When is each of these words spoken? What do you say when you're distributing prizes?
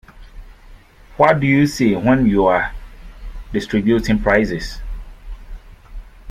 What 1.15 1.39
do 1.39 1.45
you 1.45 1.67
say 1.67 1.93
when 1.93 2.25
you're 2.25 2.71
distributing 3.53 4.17
prizes? 4.17 4.81